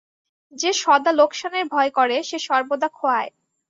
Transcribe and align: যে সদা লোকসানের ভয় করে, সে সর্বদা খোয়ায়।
যে 0.53 0.71
সদা 0.73 1.11
লোকসানের 1.11 1.65
ভয় 1.65 1.91
করে, 1.91 2.17
সে 2.23 2.37
সর্বদা 2.39 2.87
খোয়ায়। 2.89 3.31